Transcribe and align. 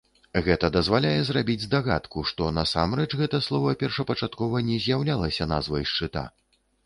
Гэта 0.45 0.69
дазваляе 0.75 1.19
зрабіць 1.27 1.65
здагадку, 1.65 2.23
што 2.29 2.47
насамрэч 2.59 3.07
гэта 3.21 3.41
слова 3.49 3.75
першапачаткова 3.83 4.63
не 4.73 4.81
з'яўлялася 4.87 5.49
назвай 5.55 5.83
шчыта. 5.93 6.27